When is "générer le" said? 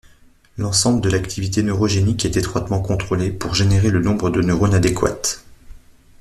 3.53-4.01